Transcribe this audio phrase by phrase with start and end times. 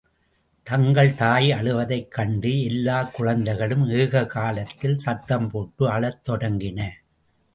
[0.63, 6.89] தங்கள் தாய் அழுவதைக் கண்டு, எல்லாக் குழந்தைகளும் ஏக காலத்தில் சத்தம் போட்டு அழத் தொடங்கின.